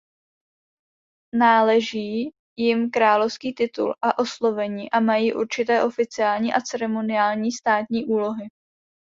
Náleží 1.35 2.29
jim 2.57 2.89
královský 2.89 3.53
titul 3.53 3.95
a 4.01 4.19
oslovení 4.19 4.91
a 4.91 4.99
mají 4.99 5.33
určité 5.33 5.83
oficiální 5.83 6.53
a 6.53 6.61
ceremoniální 6.61 7.51
státní 7.51 8.05
úlohy. 8.05 8.47